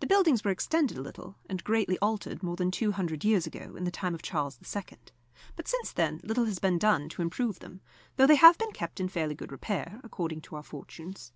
[0.00, 3.76] The buildings were extended a little and greatly altered more than two hundred years ago,
[3.76, 4.84] in the time of Charles II.,
[5.54, 7.82] but since then little has been done to improve them,
[8.16, 11.34] though they have been kept in fairly good repair, according to our fortunes.